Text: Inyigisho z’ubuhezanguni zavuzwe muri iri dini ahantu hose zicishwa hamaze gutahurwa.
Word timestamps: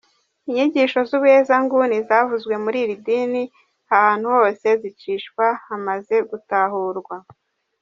Inyigisho 0.47 0.99
z’ubuhezanguni 1.09 1.97
zavuzwe 2.07 2.53
muri 2.63 2.77
iri 2.83 2.95
dini 3.05 3.43
ahantu 3.95 4.27
hose 4.35 4.67
zicishwa 4.81 5.45
hamaze 5.65 6.15
gutahurwa. 6.29 7.15